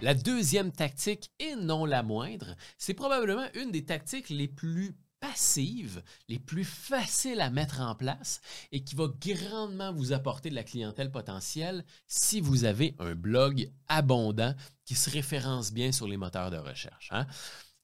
La 0.01 0.13
deuxième 0.13 0.71
tactique, 0.71 1.31
et 1.39 1.55
non 1.55 1.85
la 1.85 2.03
moindre, 2.03 2.55
c'est 2.77 2.93
probablement 2.93 3.45
une 3.55 3.71
des 3.71 3.85
tactiques 3.85 4.29
les 4.29 4.47
plus 4.47 4.95
passives, 5.19 6.03
les 6.27 6.39
plus 6.39 6.65
faciles 6.65 7.41
à 7.41 7.49
mettre 7.49 7.81
en 7.81 7.95
place 7.95 8.41
et 8.71 8.83
qui 8.83 8.95
va 8.95 9.07
grandement 9.19 9.93
vous 9.93 10.13
apporter 10.13 10.49
de 10.49 10.55
la 10.55 10.63
clientèle 10.63 11.11
potentielle 11.11 11.85
si 12.07 12.41
vous 12.41 12.65
avez 12.65 12.95
un 12.99 13.15
blog 13.15 13.71
abondant 13.87 14.53
qui 14.85 14.95
se 14.95 15.09
référence 15.09 15.71
bien 15.71 15.91
sur 15.91 16.07
les 16.07 16.17
moteurs 16.17 16.51
de 16.51 16.57
recherche. 16.57 17.09
Hein. 17.11 17.27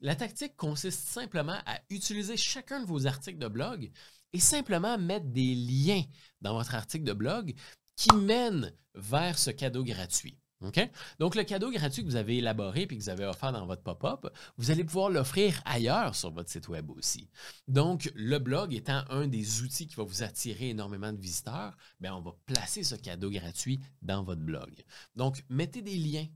La 0.01 0.15
tactique 0.15 0.55
consiste 0.57 1.07
simplement 1.07 1.59
à 1.65 1.79
utiliser 1.89 2.35
chacun 2.35 2.79
de 2.81 2.87
vos 2.87 3.05
articles 3.05 3.37
de 3.37 3.47
blog 3.47 3.91
et 4.33 4.39
simplement 4.39 4.97
mettre 4.97 5.27
des 5.27 5.55
liens 5.55 6.03
dans 6.41 6.53
votre 6.53 6.75
article 6.75 7.05
de 7.05 7.13
blog 7.13 7.53
qui 7.95 8.11
mènent 8.15 8.73
vers 8.95 9.37
ce 9.37 9.51
cadeau 9.51 9.83
gratuit. 9.83 10.40
Donc, 10.61 11.35
le 11.35 11.43
cadeau 11.43 11.71
gratuit 11.71 12.03
que 12.03 12.07
vous 12.07 12.15
avez 12.15 12.37
élaboré 12.37 12.81
et 12.81 12.87
que 12.87 12.95
vous 12.95 13.09
avez 13.09 13.25
offert 13.25 13.51
dans 13.51 13.65
votre 13.65 13.81
pop-up, 13.81 14.27
vous 14.57 14.71
allez 14.71 14.83
pouvoir 14.83 15.09
l'offrir 15.09 15.61
ailleurs 15.65 16.15
sur 16.15 16.31
votre 16.31 16.49
site 16.49 16.67
web 16.67 16.89
aussi. 16.91 17.29
Donc, 17.67 18.11
le 18.15 18.37
blog 18.39 18.73
étant 18.73 19.03
un 19.09 19.27
des 19.27 19.61
outils 19.61 19.87
qui 19.87 19.95
va 19.95 20.03
vous 20.03 20.23
attirer 20.23 20.69
énormément 20.69 21.11
de 21.11 21.19
visiteurs, 21.19 21.75
bien, 21.99 22.15
on 22.15 22.21
va 22.21 22.31
placer 22.45 22.83
ce 22.83 22.95
cadeau 22.95 23.29
gratuit 23.29 23.79
dans 24.01 24.23
votre 24.23 24.41
blog. 24.41 24.71
Donc, 25.15 25.43
mettez 25.49 25.81
des 25.81 25.97
liens 25.97 26.27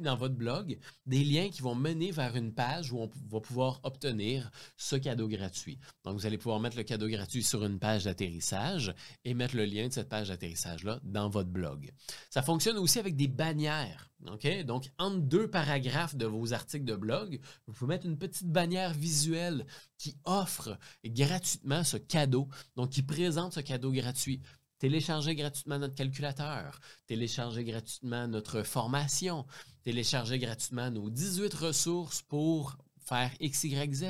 dans 0.00 0.16
votre 0.16 0.34
blog 0.34 0.78
des 1.06 1.22
liens 1.22 1.48
qui 1.48 1.62
vont 1.62 1.76
mener 1.76 2.10
vers 2.10 2.34
une 2.34 2.52
page 2.52 2.92
où 2.92 2.98
on 2.98 3.10
va 3.28 3.40
pouvoir 3.40 3.80
obtenir 3.84 4.50
ce 4.76 4.96
cadeau 4.96 5.28
gratuit. 5.28 5.78
Donc, 6.04 6.16
vous 6.18 6.26
allez 6.26 6.38
pouvoir 6.38 6.58
mettre 6.58 6.76
le 6.76 6.82
cadeau 6.82 7.08
gratuit 7.08 7.44
sur 7.44 7.64
une 7.64 7.78
page 7.78 8.04
d'atterrissage 8.04 8.94
et 9.24 9.34
mettre 9.34 9.54
le 9.54 9.64
lien 9.64 9.86
de 9.86 9.92
cette 9.92 10.08
page 10.08 10.28
d'atterrissage-là 10.28 10.98
dans 11.04 11.28
votre 11.28 11.50
blog. 11.50 11.92
Ça 12.30 12.42
fonctionne 12.42 12.78
aussi 12.78 12.98
avec 12.98 13.14
des 13.16 13.28
bannières. 13.28 14.10
Donc, 14.18 14.90
entre 14.98 15.18
deux 15.18 15.48
paragraphes 15.48 16.16
de 16.16 16.26
vos 16.26 16.52
articles 16.52 16.84
de 16.84 16.96
blog, 16.96 17.38
vous 17.66 17.72
pouvez 17.72 17.94
mettre 17.94 18.06
une 18.06 18.18
petite 18.18 18.50
bannière 18.50 18.92
visuelle 18.92 19.66
qui 19.98 20.16
offre 20.24 20.78
gratuitement 21.04 21.84
ce 21.84 21.96
cadeau, 21.96 22.48
donc 22.74 22.90
qui 22.90 23.02
présente 23.02 23.52
ce 23.52 23.60
cadeau 23.60 23.92
gratuit. 23.92 24.40
Téléchargez 24.78 25.34
gratuitement 25.34 25.78
notre 25.78 25.94
calculateur, 25.94 26.80
téléchargez 27.06 27.64
gratuitement 27.64 28.28
notre 28.28 28.62
formation, 28.62 29.46
téléchargez 29.82 30.38
gratuitement 30.38 30.90
nos 30.90 31.08
18 31.08 31.54
ressources 31.54 32.22
pour 32.22 32.76
faire 33.06 33.30
X, 33.40 33.64
Y, 33.64 33.94
Z, 33.94 34.04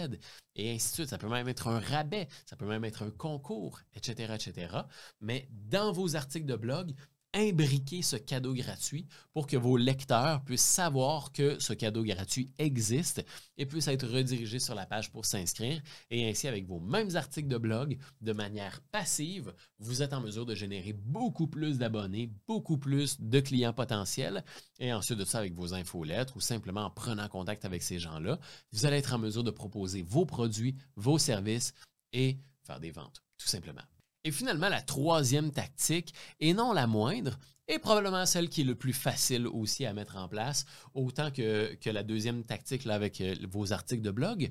et 0.57 0.75
ainsi 0.75 0.91
de 0.91 0.95
suite. 0.95 1.09
Ça 1.09 1.19
peut 1.19 1.29
même 1.29 1.49
être 1.49 1.69
un 1.69 1.79
rabais, 1.79 2.29
ça 2.47 2.57
peut 2.57 2.67
même 2.67 2.85
être 2.85 3.03
un 3.03 3.11
concours, 3.11 3.81
etc., 3.95 4.35
etc. 4.35 4.75
Mais 5.21 5.49
dans 5.53 5.93
vos 5.93 6.17
articles 6.17 6.47
de 6.47 6.57
blog, 6.57 6.95
imbriquer 7.37 8.02
ce 8.02 8.16
cadeau 8.16 8.55
gratuit 8.55 9.07
pour 9.33 9.47
que 9.47 9.57
vos 9.57 9.76
lecteurs 9.76 10.43
puissent 10.43 10.62
savoir 10.62 11.33
que 11.33 11.59
ce 11.61 11.75
cadeau 11.75 12.02
gratuit 12.02 12.50
existe 12.59 13.25
et 13.59 13.66
puissent 13.66 13.88
être 13.88 14.09
redirigés 14.09 14.59
sur 14.59 14.75
la 14.75 14.87
page 14.87 15.12
pour 15.12 15.26
s'inscrire. 15.26 15.81
Et 16.11 16.28
ainsi, 16.28 16.49
avec 16.49 16.66
vos 16.66 16.81
mêmes 16.81 17.14
articles 17.14 17.49
de 17.49 17.59
blog, 17.59 17.99
de 18.23 18.33
manière 18.33 18.81
passive, 18.90 19.55
vous 19.78 20.02
êtes 20.02 20.14
en 20.14 20.21
mesure 20.21 20.47
de 20.47 20.55
générer 20.55 20.95
beaucoup 20.95 21.47
plus 21.47 21.78
d'abonnés, 21.78 22.31
beaucoup 22.47 22.78
plus 22.78 23.21
de 23.21 23.40
clients 23.40 23.75
potentiels. 23.75 24.43
Et 24.78 24.93
ensuite 24.93 25.19
de 25.19 25.25
ça, 25.25 25.38
avec 25.38 25.55
vos 25.55 25.75
infolettres 25.75 26.37
ou 26.37 26.40
simplement 26.40 26.87
en 26.87 26.90
prenant 26.90 27.28
contact 27.28 27.64
avec 27.64 27.83
ces 27.83 27.99
gens-là, 27.99 28.38
vous 28.73 28.87
allez 28.87 28.97
être 28.97 29.14
en 29.14 29.19
mesure 29.19 29.45
de 29.45 29.50
proposer 29.50 30.02
vos 30.02 30.25
produits, 30.25 30.76
vos 30.97 31.19
services 31.19 31.75
et 32.12 32.38
faire 32.64 32.81
des 32.81 32.90
ventes, 32.90 33.23
tout 33.37 33.49
simplement. 33.49 33.83
Et 34.26 34.33
finalement, 34.33 34.68
la 34.68 34.83
troisième 34.83 35.52
tactique, 35.52 36.12
et 36.40 36.52
non 36.52 36.73
la 36.73 36.88
moindre, 36.88 37.38
est 37.68 37.78
probablement 37.78 38.26
celle 38.26 38.49
qui 38.49 38.62
est 38.62 38.64
le 38.64 38.75
plus 38.75 38.92
facile 38.92 39.47
aussi 39.47 39.87
à 39.87 39.92
mettre 39.92 40.16
en 40.16 40.26
place, 40.26 40.64
autant 40.95 41.30
que, 41.30 41.78
la 41.85 42.02
deuxième 42.02 42.42
tactique 42.42 42.85
là, 42.85 42.95
avec 42.95 43.21
euh, 43.21 43.37
vos 43.49 43.73
articles 43.73 44.02
de 44.02 44.11
blog. 44.11 44.50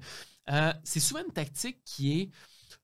Euh, 0.49 0.71
c'est 0.85 1.01
souvent 1.01 1.25
une 1.25 1.33
tactique 1.33 1.83
qui 1.83 2.21
est 2.21 2.31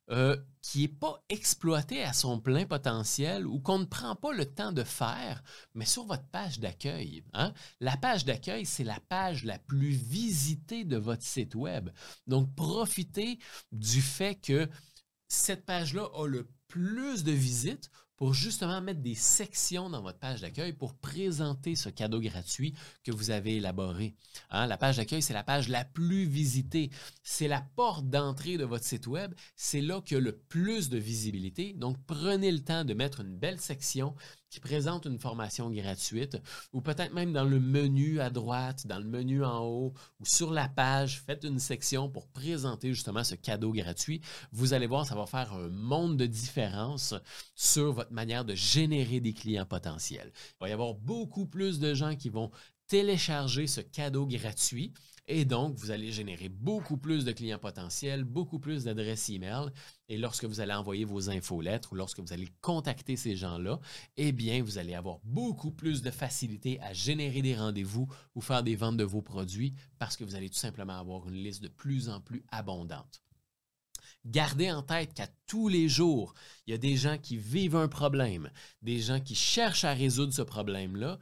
euh, 0.10 0.36
qui 0.62 0.82
n'est 0.82 0.88
pas 0.90 1.24
exploitée 1.30 2.04
à 2.04 2.12
son 2.12 2.42
plein 2.42 2.66
potentiel 2.66 3.48
ou 3.48 3.62
qu'on 3.62 3.80
ne 3.80 3.86
prend 3.86 4.16
pas 4.18 4.34
le 4.34 4.44
temps 4.44 4.74
de 4.74 4.84
faire, 4.84 5.42
mais 5.74 5.86
sur 5.86 6.06
votre 6.06 6.28
page 6.28 6.60
d'accueil. 6.60 7.24
Hein. 7.32 7.54
La 7.80 7.96
page 7.96 8.26
d'accueil, 8.26 8.66
c'est 8.66 8.84
la 8.84 9.00
page 9.08 9.46
la 9.46 9.60
plus 9.60 9.92
visitée 9.92 10.84
de 10.84 10.98
votre 10.98 11.24
site 11.24 11.56
web. 11.56 11.90
Donc, 12.28 12.54
profitez 12.54 13.40
du 13.72 14.02
fait 14.02 14.36
que 14.36 14.70
cette 15.30 15.66
page-là 15.66 16.10
a 16.14 16.28
le 16.28 16.50
plus 16.72 17.24
de 17.24 17.34
visites 17.34 17.92
pour 18.16 18.34
justement 18.34 18.82
mettre 18.82 19.02
des 19.02 19.16
sections 19.16 19.90
dans 19.90 20.02
votre 20.02 20.20
page 20.20 20.42
d'accueil 20.42 20.74
pour 20.74 20.94
présenter 20.94 21.76
ce 21.76 21.90
cadeau 21.90 22.22
gratuit 22.22 22.76
que 23.04 23.12
vous 23.12 23.32
avez 23.32 23.58
élaboré. 23.58 24.16
Hein, 24.52 24.68
la 24.68 24.78
page 24.78 24.98
d'accueil, 24.98 25.22
c'est 25.22 25.34
la 25.34 25.44
page 25.44 25.70
la 25.70 25.84
plus 25.84 26.26
visitée. 26.26 26.92
C'est 27.24 27.48
la 27.48 27.62
porte 27.76 28.08
d'entrée 28.10 28.58
de 28.58 28.64
votre 28.64 28.86
site 28.86 29.08
web. 29.08 29.34
C'est 29.56 29.82
là 29.82 30.02
qu'il 30.02 30.16
y 30.16 30.18
a 30.20 30.22
le 30.22 30.38
plus 30.38 30.90
de 30.90 30.98
visibilité. 30.98 31.74
Donc, 31.74 31.98
prenez 32.06 32.52
le 32.52 32.64
temps 32.64 32.86
de 32.86 32.94
mettre 32.94 33.22
une 33.22 33.36
belle 33.36 33.60
section 33.60 34.16
qui 34.52 34.60
présente 34.60 35.06
une 35.06 35.18
formation 35.18 35.72
gratuite, 35.72 36.38
ou 36.74 36.82
peut-être 36.82 37.14
même 37.14 37.32
dans 37.32 37.46
le 37.46 37.60
menu 37.60 38.20
à 38.20 38.30
droite, 38.30 38.86
dans 38.86 39.00
le 39.00 39.06
menu 39.06 39.46
en 39.46 39.64
haut, 39.64 39.94
ou 40.20 40.26
sur 40.26 40.52
la 40.52 40.68
page, 40.68 41.24
faites 41.26 41.46
une 41.46 41.58
section 41.58 42.10
pour 42.10 42.28
présenter 42.28 42.94
justement 42.94 43.24
ce 43.24 43.36
cadeau 43.36 43.72
gratuit. 43.72 44.22
Vous 44.52 44.74
allez 44.74 44.88
voir, 44.88 45.08
ça 45.08 45.16
va 45.16 45.26
faire 45.26 45.54
un 45.54 45.70
monde 45.70 46.18
de 46.18 46.26
différence 46.26 47.16
sur 47.56 47.94
votre 47.94 48.12
manière 48.12 48.44
de 48.44 48.54
générer 48.54 49.22
des 49.22 49.34
clients 49.34 49.66
potentiels. 49.66 50.32
Il 50.36 50.58
va 50.60 50.70
y 50.70 50.74
avoir 50.74 50.96
beaucoup 50.96 51.46
plus 51.46 51.80
de 51.80 51.94
gens 51.94 52.18
qui 52.18 52.28
vont 52.28 52.52
télécharger 52.88 53.68
ce 53.68 53.80
cadeau 53.80 54.28
gratuit 54.28 54.94
et 55.28 55.46
donc, 55.46 55.76
vous 55.78 55.92
allez 55.92 56.12
générer 56.12 56.50
beaucoup 56.50 56.98
plus 56.98 57.26
de 57.26 57.32
clients 57.32 57.60
potentiels, 57.60 58.24
beaucoup 58.24 58.60
plus 58.60 58.84
d'adresses 58.84 59.30
email. 59.30 59.70
Et 60.10 60.18
lorsque 60.18 60.46
vous 60.46 60.60
allez 60.60 60.74
envoyer 60.74 61.06
vos 61.06 61.30
infolettres 61.30 61.94
ou 61.94 61.96
lorsque 61.96 62.20
vous 62.20 62.34
allez 62.34 62.50
contacter 62.62 63.16
ces 63.16 63.36
gens-là, 63.36 63.80
eh 64.18 64.32
bien, 64.32 64.64
vous 64.64 64.78
allez 64.78 64.96
avoir 64.96 65.20
beaucoup 65.24 65.72
plus 65.72 66.02
de 66.02 66.12
facilité 66.12 66.80
à 66.82 66.94
générer 66.94 67.42
des 67.42 67.56
rendez-vous 67.56 68.08
ou 68.36 68.42
faire 68.42 68.64
des 68.64 68.76
ventes 68.76 68.98
de 68.98 69.04
vos 69.04 69.22
produits 69.22 69.74
parce 70.00 70.18
que 70.18 70.24
vous 70.24 70.36
allez 70.36 70.50
tout 70.50 70.58
simplement 70.58 71.00
avoir 71.00 71.28
une 71.30 71.36
liste 71.36 71.64
de 71.64 71.70
plus 71.70 72.10
en 72.10 72.20
plus 72.20 72.44
abondante. 72.52 73.22
Gardez 74.26 74.72
en 74.72 74.84
tête 74.84 75.14
qu'à 75.14 75.28
tous 75.48 75.68
les 75.68 75.90
jours, 75.90 76.34
il 76.68 76.72
y 76.72 76.74
a 76.74 76.78
des 76.78 76.96
gens 76.96 77.18
qui 77.18 77.38
vivent 77.38 77.76
un 77.76 77.88
problème, 77.88 78.52
des 78.82 79.00
gens 79.00 79.20
qui 79.20 79.34
cherchent 79.34 79.84
à 79.84 79.94
résoudre 79.94 80.34
ce 80.34 80.44
problème-là 80.44 81.18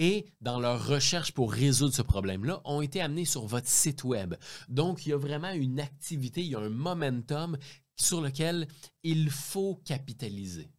et 0.00 0.24
dans 0.40 0.58
leur 0.58 0.88
recherche 0.88 1.32
pour 1.32 1.52
résoudre 1.52 1.94
ce 1.94 2.00
problème-là, 2.00 2.62
ont 2.64 2.80
été 2.80 3.02
amenés 3.02 3.26
sur 3.26 3.44
votre 3.44 3.68
site 3.68 4.02
web. 4.02 4.34
Donc, 4.70 5.04
il 5.04 5.10
y 5.10 5.12
a 5.12 5.18
vraiment 5.18 5.52
une 5.52 5.78
activité, 5.78 6.40
il 6.40 6.48
y 6.48 6.54
a 6.54 6.58
un 6.58 6.70
momentum 6.70 7.58
sur 8.00 8.20
lequel 8.20 8.68
il 9.02 9.30
faut 9.30 9.80
capitaliser. 9.84 10.70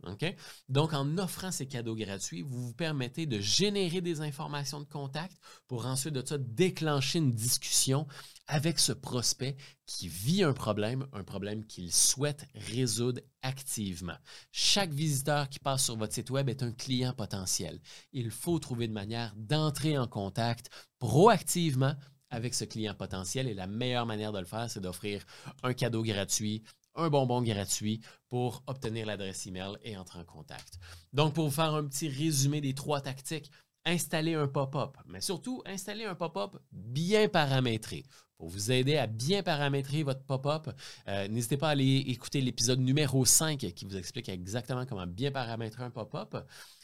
Donc, 0.70 0.94
en 0.94 1.18
offrant 1.18 1.52
ces 1.52 1.68
cadeaux 1.68 1.96
gratuits, 1.96 2.42
vous 2.42 2.68
vous 2.68 2.74
permettez 2.74 3.26
de 3.26 3.40
générer 3.40 4.02
des 4.02 4.22
informations 4.22 4.80
de 4.80 4.86
contact 4.86 5.38
pour 5.68 5.86
ensuite 5.86 6.14
de 6.14 6.26
ça 6.26 6.38
déclencher 6.38 7.20
une 7.20 7.34
discussion 7.34 8.08
avec 8.48 8.80
ce 8.80 8.92
prospect 8.92 9.56
qui 9.86 10.08
vit 10.08 10.44
un 10.44 10.54
problème, 10.54 11.08
un 11.14 11.24
problème 11.24 11.66
qu'il 11.66 11.92
souhaite 11.92 12.46
résoudre 12.54 13.22
activement. 13.42 14.18
Chaque 14.52 14.92
visiteur 14.92 15.50
qui 15.50 15.60
passe 15.60 15.86
sur 15.86 15.98
votre 15.98 16.14
site 16.14 16.30
web 16.30 16.50
est 16.50 16.64
un 16.64 16.72
client 16.72 17.14
potentiel. 17.14 17.80
Il 18.12 18.30
faut 18.30 18.60
trouver 18.60 18.86
une 18.86 18.94
manière 18.94 19.34
d'entrer 19.36 19.98
en 19.98 20.08
contact 20.08 20.70
proactivement 21.00 21.96
avec 22.32 22.54
ce 22.54 22.64
client 22.64 22.96
potentiel 22.96 23.48
et 23.48 23.54
la 23.54 23.68
meilleure 23.68 24.06
manière 24.06 24.32
de 24.32 24.40
le 24.40 24.46
faire, 24.46 24.70
c'est 24.70 24.80
d'offrir 24.80 25.24
un 25.64 25.74
cadeau 25.74 26.02
gratuit, 26.02 26.64
un 26.96 27.10
bonbon 27.10 27.42
gratuit 27.42 28.02
pour 28.30 28.64
obtenir 28.68 29.06
l'adresse 29.06 29.48
email 29.48 29.78
et 29.84 29.98
entrer 29.98 30.20
en 30.20 30.26
contact. 30.26 30.80
Donc, 31.14 31.34
pour 31.34 31.46
vous 31.46 31.56
faire 31.56 31.74
un 31.74 31.86
petit 31.86 32.10
résumé 32.10 32.62
des 32.62 32.74
trois 32.74 33.02
tactiques, 33.02 33.52
installer 33.86 34.36
un 34.36 34.48
pop-up, 34.48 34.98
mais 35.08 35.22
surtout 35.22 35.62
installer 35.66 36.06
un 36.06 36.16
pop-up 36.16 36.58
bien 36.72 37.28
paramétré. 37.28 38.04
Pour 38.38 38.50
vous 38.50 38.72
aider 38.72 38.98
à 38.98 39.06
bien 39.06 39.44
paramétrer 39.44 40.04
votre 40.04 40.24
pop-up, 40.24 40.70
euh, 41.08 41.28
n'hésitez 41.28 41.58
pas 41.58 41.68
à 41.68 41.72
aller 41.72 41.98
écouter 42.08 42.42
l'épisode 42.42 42.80
numéro 42.80 43.24
5 43.24 43.60
qui 43.60 43.86
vous 43.86 43.98
explique 43.98 44.30
exactement 44.30 44.86
comment 44.86 45.06
bien 45.06 45.32
paramétrer 45.32 45.84
un 45.84 45.92
pop-up 45.92 46.36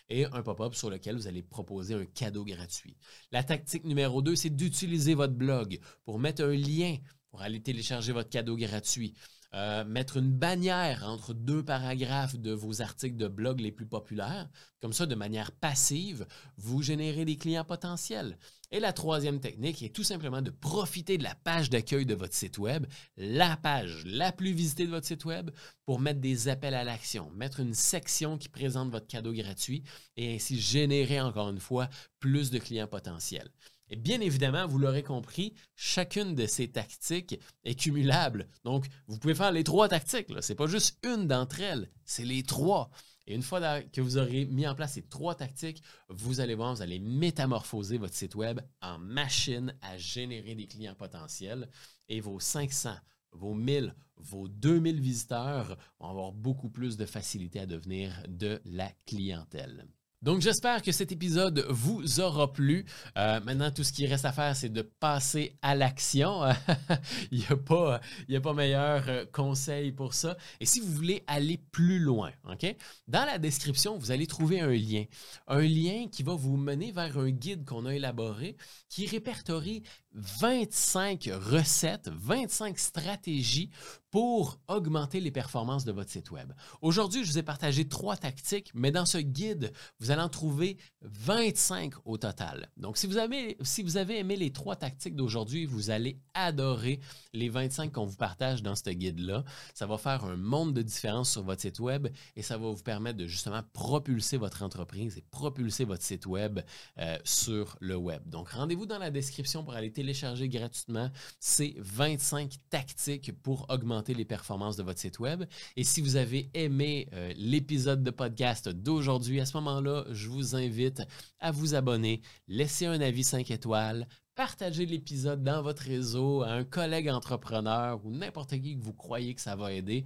et 0.10 0.26
un 0.26 0.42
pop-up 0.42 0.76
sur 0.76 0.90
lequel 0.90 1.16
vous 1.16 1.28
allez 1.28 1.44
proposer 1.44 1.96
un 1.96 2.06
cadeau 2.06 2.46
gratuit. 2.46 2.96
La 3.32 3.44
tactique 3.44 3.86
numéro 3.86 4.22
2, 4.22 4.36
c'est 4.36 4.50
d'utiliser 4.50 5.16
votre 5.16 5.34
blog 5.34 5.80
pour 6.06 6.20
mettre 6.20 6.44
un 6.44 6.56
lien 6.56 6.98
pour 7.30 7.42
aller 7.42 7.62
télécharger 7.62 8.14
votre 8.14 8.30
cadeau 8.30 8.56
gratuit. 8.56 9.14
Euh, 9.54 9.86
mettre 9.86 10.18
une 10.18 10.32
bannière 10.32 11.06
entre 11.06 11.34
deux 11.34 11.64
paragraphes 11.64 12.36
de 12.36 12.52
vos 12.52 12.82
articles 12.82 13.16
de 13.16 13.30
blog 13.30 13.62
les 13.62 13.72
plus 13.72 13.86
populaires. 13.86 14.50
Comme 14.82 14.92
ça, 14.92 15.06
de 15.06 15.16
manière 15.16 15.54
passive, 15.54 16.28
vous 16.58 16.82
générez 16.82 17.24
des 17.24 17.38
clients 17.38 17.64
potentiels. 17.64 18.38
Et 18.72 18.82
la 18.82 18.92
troisième 18.92 19.40
technique 19.40 19.82
est 19.82 19.96
tout 19.96 20.04
simplement 20.04 20.42
de 20.42 20.52
profiter 20.52 21.18
de 21.18 21.24
la 21.24 21.34
page 21.34 21.70
d'accueil 21.70 22.06
de 22.06 22.14
votre 22.14 22.36
site 22.36 22.58
web, 22.58 22.86
la 23.16 23.56
page 23.56 24.04
la 24.06 24.34
plus 24.34 24.52
visitée 24.52 24.86
de 24.86 24.92
votre 24.92 25.08
site 25.08 25.24
web, 25.24 25.50
pour 25.86 26.02
mettre 26.02 26.20
des 26.20 26.50
appels 26.50 26.76
à 26.76 26.84
l'action, 26.84 27.32
mettre 27.32 27.62
une 27.62 27.74
section 27.74 28.38
qui 28.38 28.50
présente 28.50 28.92
votre 28.92 29.08
cadeau 29.08 29.32
gratuit 29.32 29.84
et 30.18 30.36
ainsi 30.36 30.60
générer 30.60 31.22
encore 31.22 31.50
une 31.50 31.62
fois 31.62 31.88
plus 32.20 32.52
de 32.52 32.60
clients 32.60 32.88
potentiels. 32.88 33.50
Et 33.90 33.96
bien 33.96 34.20
évidemment, 34.22 34.68
vous 34.68 34.80
l'aurez 34.80 35.04
compris, 35.04 35.54
chacune 35.76 36.36
de 36.36 36.46
ces 36.46 36.70
tactiques 36.70 37.40
est 37.64 37.76
cumulable. 37.76 38.48
Donc, 38.64 38.86
vous 39.08 39.18
pouvez 39.18 39.36
faire 39.36 39.52
les 39.52 39.64
trois 39.64 39.88
tactiques. 39.88 40.28
Ce 40.42 40.52
n'est 40.52 40.58
pas 40.58 40.68
juste 40.68 40.98
une 41.06 41.28
d'entre 41.28 41.62
elles, 41.62 41.90
c'est 42.04 42.26
les 42.26 42.44
trois. 42.44 42.90
Et 43.28 43.36
une 43.36 43.44
fois 43.44 43.82
que 43.82 44.00
vous 44.00 44.18
aurez 44.18 44.46
mis 44.46 44.66
en 44.68 44.74
place 44.74 44.94
ces 44.94 45.04
trois 45.04 45.36
tactiques, 45.36 45.84
vous 46.10 46.40
allez 46.40 46.56
voir, 46.56 46.74
vous 46.74 46.82
allez 46.82 47.00
métamorphoser 47.00 47.98
votre 47.98 48.16
site 48.16 48.36
web 48.36 48.62
en 48.82 48.98
machine 49.00 49.76
à 49.82 49.98
générer 49.98 50.56
des 50.56 50.68
clients 50.68 50.96
potentiels. 50.96 51.70
Et 52.08 52.22
vos 52.22 52.40
500, 52.40 52.96
vos 53.34 53.54
1000, 53.54 53.94
vos 54.16 54.48
2000 54.48 55.02
visiteurs 55.02 55.78
vont 56.00 56.10
avoir 56.10 56.32
beaucoup 56.32 56.70
plus 56.70 56.96
de 56.96 57.06
facilité 57.06 57.60
à 57.60 57.66
devenir 57.66 58.24
de 58.30 58.62
la 58.64 58.92
clientèle. 59.06 59.86
Donc 60.24 60.42
j'espère 60.42 60.82
que 60.82 60.92
cet 60.92 61.12
épisode 61.12 61.66
vous 61.70 62.20
aura 62.20 62.52
plu. 62.52 62.86
Euh, 63.18 63.40
maintenant, 63.42 63.70
tout 63.70 63.84
ce 63.84 63.94
qui 63.94 64.08
reste 64.08 64.26
à 64.26 64.32
faire, 64.32 64.56
c'est 64.56 64.70
de 64.70 64.82
passer 64.82 65.58
à 65.62 65.76
l'action. 65.76 66.42
il 67.32 67.40
n'y 67.40 67.46
a, 67.50 67.56
pas, 67.56 68.02
a 68.34 68.40
pas 68.42 68.54
meilleur 68.54 69.04
euh, 69.08 69.26
conseil 69.32 69.92
pour 69.92 70.16
ça. 70.16 70.36
Et 70.60 70.66
si 70.66 70.80
vous 70.80 70.92
voulez 70.92 71.24
aller 71.28 71.60
plus 71.72 72.00
loin, 72.00 72.32
OK? 72.50 72.66
Dans 73.08 73.26
la 73.26 73.38
description, 73.38 73.98
vous 73.98 74.12
allez 74.12 74.26
trouver 74.26 74.60
un 74.60 74.72
lien. 74.72 75.04
Un 75.48 75.62
lien 75.62 76.08
qui 76.12 76.24
va 76.24 76.34
vous 76.34 76.58
mener 76.58 76.92
vers 76.92 77.20
un 77.20 77.30
guide 77.30 77.64
qu'on 77.64 77.86
a 77.86 77.94
élaboré 77.94 78.58
qui 78.90 79.06
répertorie 79.06 79.84
25 80.18 81.30
recettes, 81.32 82.10
25 82.10 82.80
stratégies 82.80 83.70
pour 84.10 84.60
augmenter 84.68 85.20
les 85.20 85.32
performances 85.32 85.86
de 85.86 85.92
votre 85.92 86.10
site 86.10 86.32
web. 86.32 86.54
Aujourd'hui, 86.82 87.24
je 87.24 87.32
vous 87.32 87.38
ai 87.38 87.44
partagé 87.44 87.88
trois 87.88 88.18
tactiques, 88.18 88.72
mais 88.74 88.90
dans 88.90 89.06
ce 89.06 89.20
guide, 89.20 89.72
vous 90.00 90.10
allez 90.10 90.22
en 90.22 90.30
trouver 90.30 90.78
25 91.02 91.94
au 92.06 92.18
total. 92.18 92.72
Donc, 92.78 92.98
si 92.98 93.06
vous 93.06 93.18
avez, 93.18 93.58
si 93.62 93.84
vous 93.84 93.98
avez 93.98 94.18
aimé 94.18 94.36
les 94.36 94.52
trois 94.52 94.76
tactiques 94.76 95.16
d'aujourd'hui, 95.16 95.66
vous 95.66 95.92
allez 95.92 96.20
adorer 96.34 97.00
les 97.34 97.50
25 97.50 97.92
qu'on 97.92 98.06
vous 98.06 98.16
partage 98.16 98.64
dans 98.64 98.76
ce 98.76 98.90
guide-là. 98.90 99.44
Ça 99.76 99.86
va 99.86 100.00
faire 100.00 100.24
un 100.24 100.38
monde 100.38 100.74
de 100.74 100.82
différence 100.82 101.32
sur 101.32 101.44
votre 101.44 101.62
site 101.62 101.80
web 101.80 102.08
et 102.36 102.42
ça 102.42 102.58
va 102.58 102.68
vous 102.70 102.82
permettre 102.82 103.18
de 103.18 103.28
justement 103.28 103.62
propulser 103.74 104.38
votre 104.38 104.64
entreprise 104.64 105.18
et 105.18 105.24
propulser 105.30 105.84
votre 105.84 106.04
site 106.04 106.26
web 106.26 106.62
euh, 106.98 107.18
sur 107.24 107.78
le 107.82 107.96
web. 107.96 108.28
Donc, 108.28 108.50
rendez-vous 108.50 108.88
dans 108.88 109.00
la 109.00 109.12
description 109.12 109.64
pour 109.64 109.74
aller 109.74 109.92
télécharger 109.92 110.07
télécharger 110.08 110.48
gratuitement. 110.48 111.12
C'est 111.42 111.76
25 111.80 112.54
tactiques 112.70 113.34
pour 113.44 113.66
augmenter 113.70 114.14
les 114.14 114.24
performances 114.24 114.78
de 114.78 114.84
votre 114.84 115.00
site 115.00 115.20
web. 115.20 115.44
Et 115.76 115.84
si 115.84 116.00
vous 116.00 116.16
avez 116.16 116.50
aimé 116.54 117.10
euh, 117.12 117.34
l'épisode 117.36 118.04
de 118.04 118.12
podcast 118.12 118.70
d'aujourd'hui, 118.70 119.42
à 119.42 119.46
ce 119.46 119.58
moment-là, 119.58 120.06
je 120.12 120.30
vous 120.30 120.56
invite 120.56 121.02
à 121.40 121.52
vous 121.52 121.76
abonner, 121.76 122.22
laisser 122.48 122.86
un 122.86 123.02
avis 123.02 123.26
5 123.26 123.52
étoiles, 123.52 124.08
partagez 124.34 124.86
l'épisode 124.86 125.44
dans 125.44 125.62
votre 125.62 125.84
réseau 125.84 126.42
à 126.42 126.52
un 126.52 126.64
collègue 126.64 127.10
entrepreneur 127.10 128.00
ou 128.06 128.12
n'importe 128.12 128.52
qui 128.52 128.78
que 128.78 128.84
vous 128.84 128.94
croyez 128.94 129.36
que 129.36 129.42
ça 129.42 129.58
va 129.58 129.74
aider. 129.74 130.06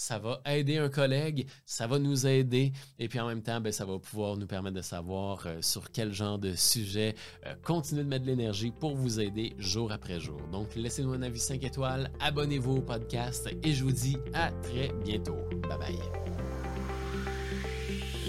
Ça 0.00 0.20
va 0.20 0.40
aider 0.46 0.78
un 0.78 0.88
collègue, 0.88 1.48
ça 1.66 1.88
va 1.88 1.98
nous 1.98 2.24
aider 2.24 2.72
et 3.00 3.08
puis 3.08 3.18
en 3.18 3.26
même 3.26 3.42
temps, 3.42 3.60
ben, 3.60 3.72
ça 3.72 3.84
va 3.84 3.98
pouvoir 3.98 4.36
nous 4.36 4.46
permettre 4.46 4.76
de 4.76 4.82
savoir 4.82 5.44
euh, 5.46 5.58
sur 5.60 5.90
quel 5.90 6.12
genre 6.12 6.38
de 6.38 6.54
sujet 6.54 7.16
euh, 7.46 7.54
continuer 7.64 8.04
de 8.04 8.08
mettre 8.08 8.24
de 8.24 8.30
l'énergie 8.30 8.70
pour 8.70 8.94
vous 8.94 9.18
aider 9.18 9.54
jour 9.58 9.90
après 9.90 10.20
jour. 10.20 10.40
Donc, 10.52 10.76
laissez-nous 10.76 11.14
un 11.14 11.22
avis 11.22 11.40
5 11.40 11.64
étoiles, 11.64 12.12
abonnez-vous 12.20 12.76
au 12.76 12.82
podcast 12.82 13.50
et 13.64 13.72
je 13.72 13.82
vous 13.82 13.92
dis 13.92 14.16
à 14.34 14.52
très 14.52 14.92
bientôt. 15.04 15.36
Bye 15.68 15.78
bye. 15.78 16.37